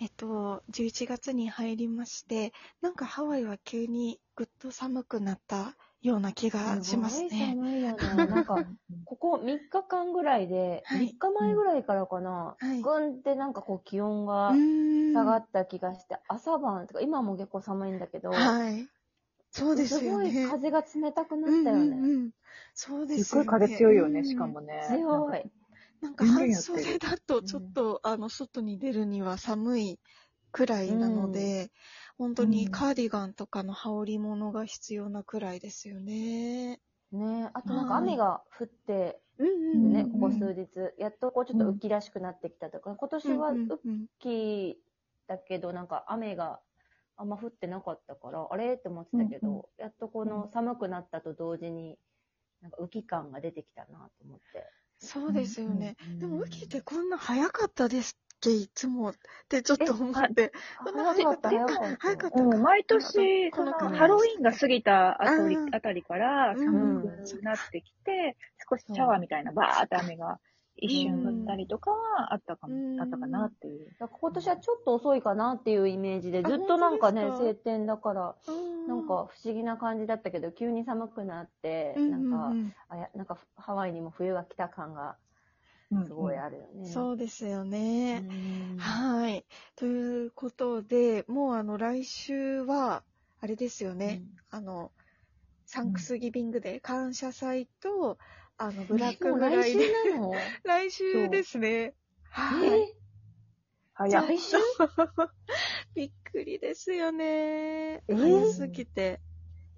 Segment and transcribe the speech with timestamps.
[0.00, 7.58] えっと、11月に入りまして、なんかハワイは急にぐっと寒くなったような気がしますごいね。
[7.58, 8.26] 寒いよね。
[8.28, 8.64] なんか、
[9.04, 14.62] ここ3日間ぐらいで、はい3日前ぐらいからかな、はいぐんってなんかこう気温が
[15.12, 18.88] 下がった気がして、朝晩とか、今も結構寒いんだけど、はい。
[19.50, 20.48] そうですよごいね。
[20.48, 21.96] 風が冷たくなったよね。
[21.96, 22.30] うんうんうん
[22.74, 24.88] そうですすっごい風強いよね、うんしかもね。
[24.88, 25.50] 強い。
[26.00, 30.00] なんか半袖だとちょっと、あの、外に出るには寒い
[30.52, 31.70] くらいなので、
[32.18, 36.80] 本当にカーディガンとかの羽織物が必要なくらいですよね。
[37.12, 37.50] ね。
[37.54, 39.50] あとなんか雨が降って、うんう
[39.88, 40.12] んね、うん。
[40.12, 44.06] ここ数日、やっとこうちょっと雨季らしくなってきたとか、今年はうん雨うんうん。
[44.20, 44.78] 季
[45.26, 46.60] だけど、なんか雨が
[47.16, 48.74] あんま降ってなかったから、あれ？
[48.74, 51.98] って思ってたけど、うんうやっとこの寒くなったと同時に、
[52.60, 54.64] なんか雨季感が出てきたなと思って。
[55.04, 55.96] そうですよね。
[56.08, 59.14] うんでも、雨季ってこんな早かったですっけいつもっ
[59.48, 60.52] てちょっと思って。
[60.80, 61.96] あこんな早かった、早かった。
[61.98, 68.36] 早かったうん、毎年、そのこの国ハロウィンが過ぎたあたりうんあたりから寒くなってきて、
[68.68, 70.38] 少しシャワーみたいなバーって雨が
[70.76, 73.86] 一瞬降ったりとかはあったかも、うんあったかなっていう。
[73.98, 78.34] 今年はちょっと遅いかなっていうイメージで、あずっとなんかね、晴天だから、
[78.88, 85.16] なんか不思議な感じだったけど、急に寒くなって、うん、なんか、うんうんあやなんかハワイにも冬が来た感が
[85.90, 86.88] うんすごいあるよね。
[86.88, 88.24] そうですよね。
[88.28, 89.44] うんはい。
[89.76, 93.02] ということで、もうあの、来週は、
[93.40, 94.22] あれですよね。
[94.50, 94.90] あの、
[95.66, 98.18] サンクスギビングデー、感謝祭と、
[98.56, 99.92] あの、ブラックフライデー。
[99.92, 100.32] 来週なの？
[100.64, 101.94] 来週ですね。
[102.30, 102.68] はい。
[102.80, 102.94] え？
[103.94, 104.26] 早い。
[104.28, 104.56] 来週？
[105.94, 107.26] びっくりですよね。
[107.26, 108.02] え？
[108.08, 109.20] ー早すぎて。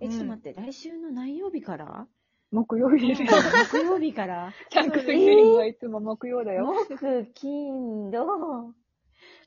[0.01, 2.07] え、ちょっと待って、来週の何曜日から？
[2.53, 3.29] 木曜日ですよ。
[3.71, 4.53] 木曜日から？
[4.71, 6.67] チャンクリングはいつも木曜だよ。
[6.89, 8.75] 木、金、土、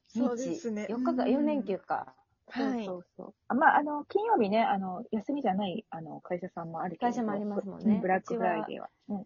[0.07, 2.15] そうですね4日間、4連休か。
[2.51, 3.33] はいそうそうそう。
[3.47, 7.11] あまあ、あの、金曜日ね、あの、休みじゃない、あの、会社さんもあるけど。
[7.11, 8.89] 会社もありますもんねうブラックフライデーは。
[9.09, 9.23] うん。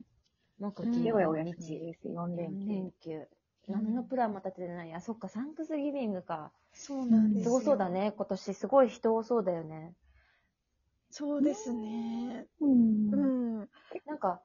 [0.60, 1.80] 木、うん金、土、ではお休み日。
[1.80, 2.08] です。
[2.08, 2.92] 4連4休連。
[3.02, 3.28] 休。
[3.68, 4.94] 何のプランも立ててない。
[4.94, 6.52] あ、そっか、サンクスギビングか。
[6.74, 7.46] そうなんですよ。
[7.46, 7.90] すごそうだ。
[7.90, 8.54] ね、今年。
[8.54, 9.94] すごい人多そうだよね。
[11.12, 12.48] そうですね。
[12.60, 13.16] うんう
[13.64, 13.70] ん。
[14.06, 14.42] なんか、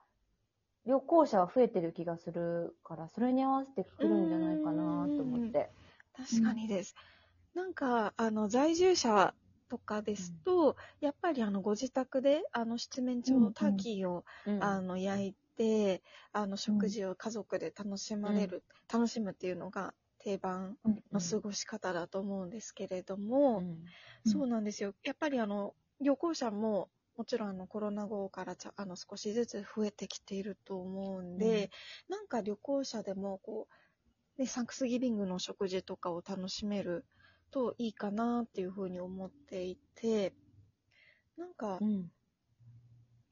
[0.86, 5.70] 旅行者は増えてる気がするから、それに合わせて来るんじゃないかなと思って。
[6.16, 6.94] 確かにです。
[7.58, 9.34] なんか、あの、在住者
[9.69, 14.58] とかですと、やっぱりあの、ご自宅で、あの、七面鳥のターキーを、うん。
[14.58, 16.02] あの、焼いて、
[16.32, 23.66] あの、食事を家族で楽しまれる、楽しむっていうのが定番うんの過ごし方だと思うんですけれども、
[24.25, 24.40] うん。
[24.42, 24.94] そうなんですよ。
[25.04, 31.70] やっぱりあの、旅行者も、もちろんあのコロナ後からちゃあの少しずつ増えてきていると思うんで、
[32.08, 33.69] なんか旅行者でもこ
[34.38, 37.04] う、ね、サンクスギビングの食事とかを楽しめる
[37.50, 40.34] といいかなっていうふうに思っていて、
[41.36, 42.10] なんかう、ん。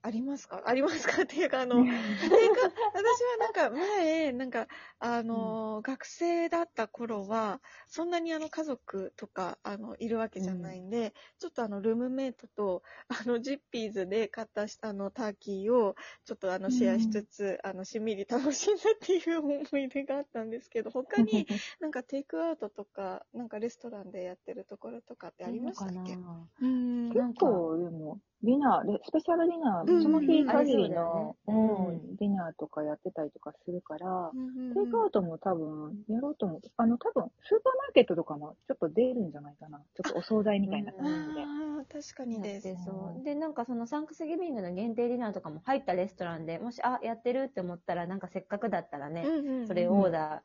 [0.06, 0.62] ありますか？
[0.67, 1.22] ありますか？
[1.22, 1.87] っていうか、あの、っ
[2.31, 2.61] ていうか、
[2.93, 4.69] 私はなんか前、なんか、
[4.99, 21.47] あの、学生だった頃は、そんなにあの家族とか、あの、いるわけじゃないんで、ちょっとあの、ルームメイトと、あの、ジッピーズで買ったあの、ターキーを、ちょっとあの、シェアしつつ、あの、しんみり楽しんだっていう思い出があったんですけど、他に
[21.81, 26.21] なんかテイクアウトとか、なんかレストランでやってるところとかってありましたっけ？
[26.61, 27.11] うん。
[27.11, 36.60] 結構、でも、ディナー、レスペシャルディナー、うんその日限りありの、そうだよねうんうんディナーとかやってたりとかするから、うんテイクアウトも多分、やろうと思う。
[36.76, 39.78] あの、多分、スーパーマーケットとかもちょっと出るんじゃないかな。
[39.78, 41.40] ちょっとお惣菜みたいな感じで。
[41.43, 41.44] あ
[41.81, 42.82] あ、確かにですやって。
[42.84, 43.25] そう。
[43.25, 50.40] で、なんかそのサンクスギビングの限定ディナーとかも入ったレストランで、もし、あ、やってるって思ったら、なんかせっかくだったらね、うんうんうんそれをオーダー、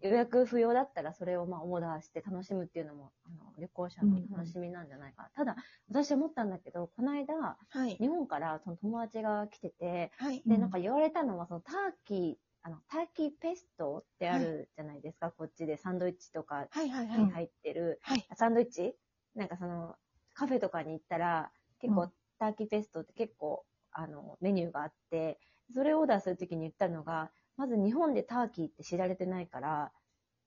[0.00, 5.30] 予約不要だったらそれをまあオーダーして楽しむっていうのも、あの、旅行者の楽しみなんじゃないかな。
[5.30, 5.56] ただ、
[5.88, 7.34] 私思ったんだけど、この間、
[7.68, 7.96] はい。
[7.96, 10.42] 日本からその友達が来てて、はい。
[10.46, 17.24] で、うんなんか言われたのは、そのターキー、あの、ターキーペストってあるじゃないですか、こっちでサンドイッチとかはいはいはい。
[17.24, 18.26] に入ってる、はい。
[18.34, 18.96] サンドイッチ？
[19.34, 19.96] なんかその、
[20.34, 21.50] カフェとかに行ったら、
[21.80, 25.40] 結構、うんターキーペストって結構、あの、メニューがあって、
[25.72, 29.92] それをオーダーするときに言ったのが、まず日本でターキーって知られてないから、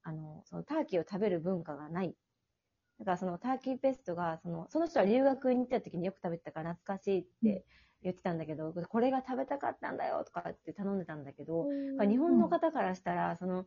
[0.03, 2.15] あの、そのターキーを食べる文化がない。
[2.99, 7.65] だからそのターキーペーストが、その、その人は留学に行った時によく食べてたから懐かしいって
[8.03, 11.65] 言ってたんだけど、これが食べたかったんだよとかって頼んでたんだけど、
[12.07, 13.65] 日本の方からしたら、その、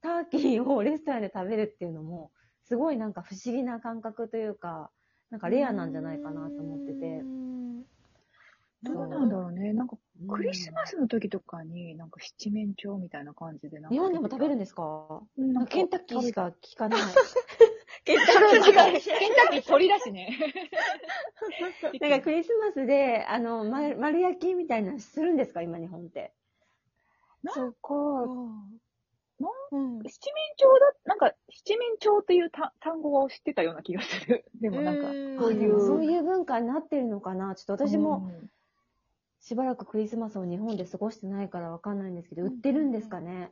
[0.00, 2.30] ターキーをレストランで食べるっていうのも、
[2.64, 4.90] すごいなんか不思議な感覚というか、
[5.30, 7.24] なんかレアなんじゃないかなと思ってて。
[8.84, 9.72] どうなんだろうね。
[9.72, 9.96] なんか、
[10.28, 13.94] クリスマスの時とかに、なんか七面鳥みたいな感じでなんか。
[13.94, 15.22] 日本でも食べるんですか？
[15.36, 17.00] うんなんか ケンタッキーしか聞かない。
[18.04, 18.24] ケンタ。
[18.24, 20.28] ッキーケンタッキー鳥だしね。
[22.00, 25.62] なんかクリスマスで、あの、ま丸焼きみたいなのするんですか？
[25.62, 26.32] 今日本って。
[27.42, 27.88] なんか、
[29.72, 29.98] うん。
[30.02, 34.44] 七面鳥だ、なんか、七面鳥というた単語を知ってたような気がする。
[34.60, 35.80] でもなんか、うんそういう。
[35.80, 37.54] そういう文化になってるのかな？
[37.54, 38.50] ちょっと私もうん
[39.46, 43.50] しばらくクリスマスを日本で過ごしてないからわかんないんですけど、売ってるんですかね？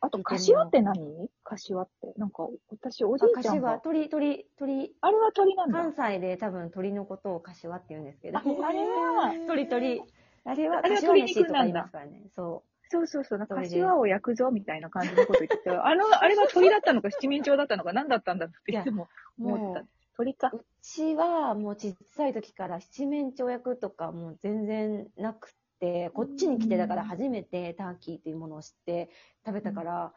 [0.00, 1.28] あと、柏って何？
[1.44, 2.12] 柏って。
[2.16, 3.78] なんか、私、おじあ、いちゃんが。
[3.78, 5.78] 柏、鳥、鳥、鳥、あれは鳥なんだ。
[5.78, 8.38] 関西で多分鳥のことを柏って言うんですけど。
[8.38, 10.02] あ、あれは、鳥鳥。
[10.44, 12.22] あれはあれは柏鶏飯とか言い肉なんだますからね。
[12.34, 19.08] そそうそうそう、なんか柏を焼くぞみたいな感じのこと言ってて、あの、あれが鳥だったのか七面鳥だったのか何だったんだっていつも
[19.38, 19.44] う。
[19.46, 19.84] 思った
[20.18, 20.50] 鳥か。
[20.52, 29.10] うちはもう小さい時から七面鳥焼くとかもう全然なくて、こっちに来てだから初めてターキーっていうものを知って
[29.46, 30.12] 食べたから、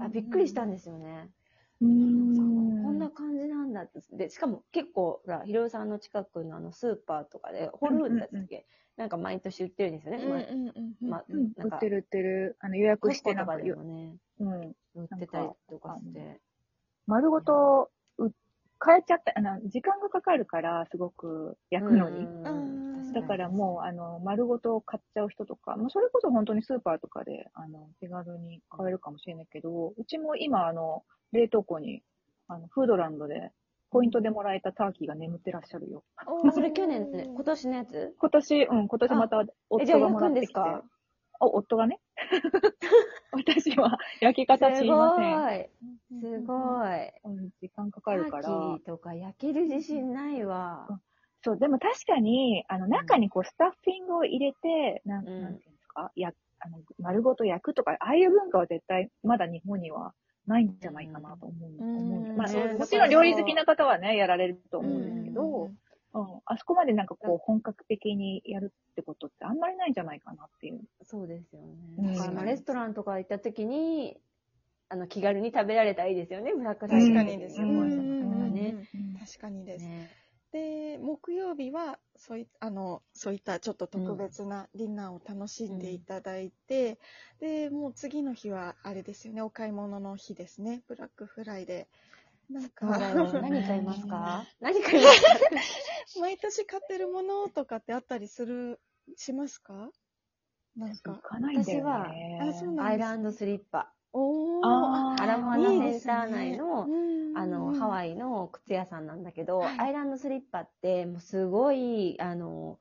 [0.00, 1.30] あびっくりしたんですよね。
[1.80, 4.00] うーんこんな感じなんだって。
[4.12, 8.66] で、しかも結構、ほら、ひろゆさんの近くのあのスーパーとかで、ホルールだったっけ、
[8.96, 10.56] なんか毎年売ってるんですよね。
[11.00, 12.56] まあ売ってる売ってる。
[12.60, 14.76] あの、予約してなんかコとかでもね、うん。
[14.94, 16.40] 売ってたりとかして。
[17.06, 17.93] 丸ごと、う、
[18.84, 22.26] 変えちゃった、あの、時間がかかるから、すごく焼くのに。
[23.12, 32.02] だからもう、あの、丸ごと買っちゃう人とか、もうそれこそ本当にスーパーとかで、あの、手軽に買えるかもしれないけど、うちも今、あの、冷凍庫に、
[32.48, 33.52] あの、フードランドで、
[33.90, 36.02] ポイントでもらえたターキーが眠ってらっしゃるよ。
[36.16, 37.24] あ、それ去年ですね。
[37.32, 38.14] 今年のやつ？
[38.18, 40.40] 今年、うん、今年また夫がもらってきて。
[40.40, 40.82] ですか
[41.40, 42.00] お、夫がね？
[43.30, 45.68] 私は焼き方知りません。
[46.18, 46.40] すごい。
[46.40, 47.34] すごい。
[47.34, 48.48] う間かかタるから。
[48.48, 50.86] ーキーとか焼ける自信ないわ。
[51.42, 60.14] そう、でも確かに、あの、中にこう、スタッフィングを入れて、なん、うんなんていうんですか、や、あの、丸ごと焼くとか、ああいう文化は絶対、まだ日本には
[60.46, 61.70] ないんじゃないかなと思う。
[61.70, 65.78] うん思うまあ、もちろん料理好きな方はね、やられると思うんですけど、うんうん
[66.44, 70.80] あそこまでなんかこう、本格的にやるってことってあんまりないんじゃないかなっていう。
[71.02, 71.66] そうですよね。
[71.98, 74.16] うんだからまあレストランとか行った時に、
[74.88, 78.72] あの、気軽に食べられたらいいですよね、ブラックフライデー確かにですね。
[78.72, 78.86] ね
[79.26, 79.82] 確かにです。
[79.86, 80.10] ね
[80.52, 86.98] で、木曜日は、そういあの、そういったちょっと特別なディナーを楽しんでいただいて、
[87.40, 92.54] で、もう次の日は、あれですよね、お買い物の日ですね、ブラックフライデー。
[92.54, 92.86] なんか。
[93.40, 94.44] 何買いますか？
[94.60, 96.20] 何買いますか？
[96.20, 98.78] 毎年買ってるものとかってあったりする、
[99.16, 99.90] しますか？
[100.76, 101.20] なん行か。
[101.22, 101.52] かね。
[101.58, 103.92] 私はアイランドスリッパ。
[104.14, 104.64] おー。
[104.64, 105.22] あー。
[105.22, 106.98] アラモアナセンター内いいの、です
[107.32, 107.90] ねあの、ハイ。
[107.90, 109.78] ワイの靴屋さんなんだけど、はい。
[109.78, 112.78] アイランドスリッパって、もうすごい、あの、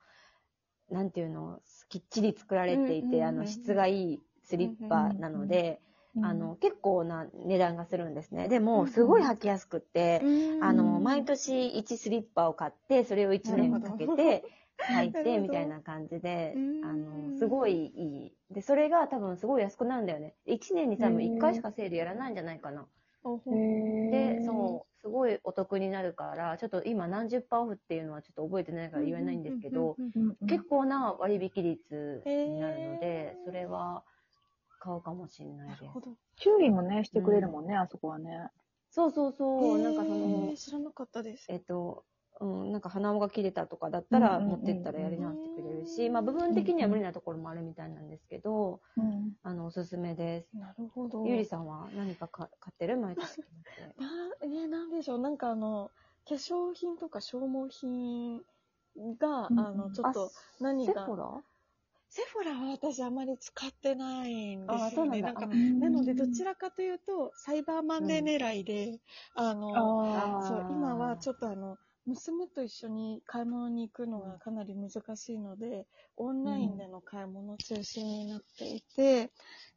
[0.89, 1.59] なんていうの、
[1.89, 5.81] きっちり作られていて、あの、質がいいスリッパなので、
[6.15, 8.47] うんあの、結構な値段がするんですね。
[8.47, 14.44] でも、すごい履きやすくって、うんあの、毎年1スリッパを買って、それを1年かけて
[14.80, 18.53] 履い なるほどて、みたいな感じでうん、あの、すごいいい。
[18.53, 20.35] で、それが多分すごい安くなるんだよね。
[20.45, 22.87] 1年に多分1回しかセールやらないんじゃないかな。
[24.11, 29.97] で、そう、すごいお得になるから、ちょっと今何十パーオフっていうのはちょっと覚えてないから言えないんですけど、
[30.47, 34.03] 結構な割引率になるのへでー、それは
[34.80, 35.99] 買うかもしれないですなるほ。
[36.01, 36.18] ど。
[36.37, 38.49] 修理もね、してくれるもんね、あそこはね。
[38.89, 41.45] そうそうそう、なんかそへのー、知らなかったです。
[41.49, 42.06] えっと、
[42.42, 49.35] うん、なんか鼻緒が切れたとかだったらうんうんうん持ってったらやり直してくれるし、まあ部分的には無理なところもあるみたいなんですけど、うん。
[49.44, 50.49] あの、おすすめです。
[50.54, 51.19] なるほど。
[51.23, 52.97] ゆりさんは何かか買ってる？
[52.97, 53.95] 毎年決めて。
[53.97, 55.19] な、んでしょう。
[55.19, 55.92] なんかあの、
[56.28, 58.44] 化粧品とか消耗品
[59.18, 61.44] が、うんあの、ちょっと何が、セフォラ？
[62.09, 65.04] セフォラは私あまり使ってないんであ、すよね。
[65.04, 65.18] そうな。
[65.21, 65.49] なんかあ
[65.80, 69.02] なので、どちらかというと、サイバーマンデー狙いで、
[69.35, 79.31] あの、ああーそう、今はちょっとあの、娘と一緒に買い物に行くのがかなり難しいので、オンラインでの買い物中心になっていて、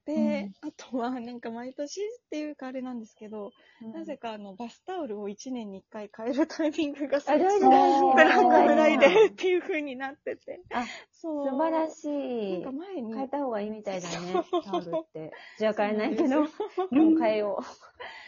[0.07, 3.51] で、あとはなんか毎年っていうかあれなんですけど、
[3.93, 7.67] なぜかあのバスタオルを1年に1回変えるタイミングがあ、大事
[8.15, 10.61] ブラックフライデーーっていう風になってて。
[10.73, 11.51] あ、そう。
[11.51, 12.53] 素晴らいしい。
[12.53, 13.15] なんか前に。
[13.15, 15.33] 変えた方がいいみたいだねそう、タオルって。
[15.59, 17.59] じゃあ変えないけど、もそうう変えよ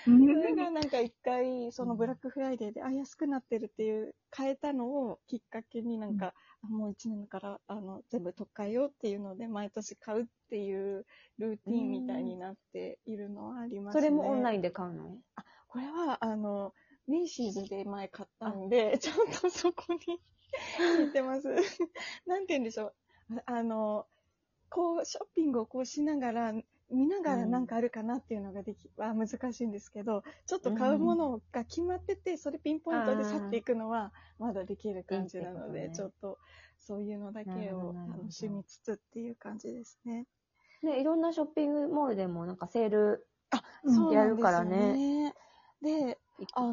[0.05, 11.07] それがなんか一回、そのブラックフライデーで、あ、安くなってるっていう、変えたのをきっかけになんか、あもう一年から、あの、全部取っ替えようっていうので、毎年買うっていう
[11.39, 13.95] ルーティンみたいになっているのはありまう。
[13.95, 14.01] すね。
[14.01, 15.19] それもオンラインで買うの？
[15.69, 16.73] これは、あの、
[17.07, 20.01] メイシーズで前買ったんで、 ちゃんとそこに
[20.77, 21.49] 入ってます。
[22.27, 22.95] なんて言うんでしょう。
[23.37, 24.07] ああの、
[24.71, 26.53] こう、ショッピングをこうしながら、
[26.91, 36.39] 見ながらなんかあるかなっていうのができ、は難しいんですけど、ちょっと買うものが決まってて、それピンポイントで去っていくのは、まだできる感じなので、ちょっと、
[36.79, 40.27] そういうのだけを楽しみつつっていう感じですね。
[40.83, 43.27] ね、いろんなショッピングモールでもなんかセール
[43.83, 45.35] うんそうやるからね。
[45.83, 46.19] で、
[46.55, 46.63] あ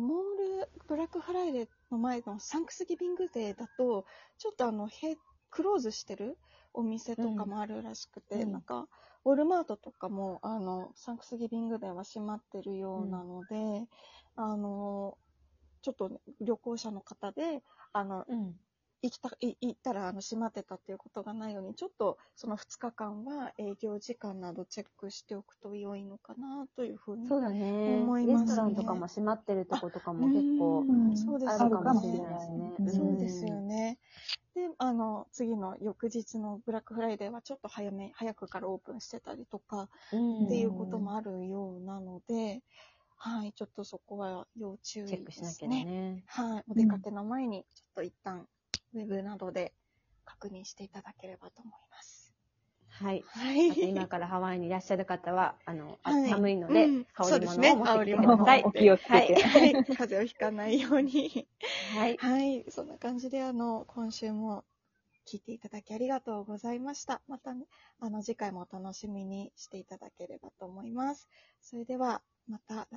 [0.00, 4.04] モール、ブラックフライデーの前の Thanksgiving Day だと、
[4.38, 5.16] ちょっとあの、へ
[5.50, 6.38] クローズしてる
[6.74, 8.52] お店とかもあるらしくて、うん。
[8.52, 8.86] なんか、
[9.17, 13.86] ウォルマートとかも、あの、 Thanksgiving Day は閉まってるようなので、
[14.36, 18.54] あのー、ちょっとね旅行者の方で、あの、うん。
[19.00, 27.28] 行きた、い行ったら、あの、閉まってたっていうことがないように、ちょっと、その2日間は営業時間などチェックしておくと良いのかな、というふうに。
[27.28, 28.02] そうだね。
[28.02, 30.84] 思いますねレストランとかも閉まってるとことかも結構
[31.38, 31.68] ですあ。
[31.68, 32.74] るかもしれないですね。
[32.80, 33.98] うんそうですよね。
[34.58, 40.46] で、あの、次の翌日のブラックフライデーはちょっと早め、早くからオープンしてたりとか、うん。
[40.46, 42.60] っていうこともあるようなので、
[43.16, 46.24] はい、ちょっとそこは要注意チェックしなきゃだね。
[46.26, 48.48] はい、お出かけの前に、ちょっと一旦、
[48.94, 49.72] ウェブなどで
[50.24, 52.17] 確認していただければと思います。
[53.00, 53.22] はい。
[53.28, 58.62] はい今からハワイにいらっしゃる方は、あの、あはい寒いので、うん羽織そうですね物を持ってきてください。
[58.64, 59.14] お気をつけて。
[59.14, 61.46] はいはい、風邪をひかないように。
[61.94, 62.16] はい。
[62.16, 64.64] はい、そんな感じで、あの、今週も
[65.26, 67.20] 聞いていただきありがとうございました。
[67.28, 67.66] またね、
[68.00, 71.28] あの、次回もお楽しみにしていただければと思います。
[71.60, 72.88] それでは、また、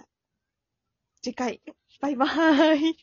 [1.21, 1.61] 次回、
[1.99, 2.97] バイバーイ。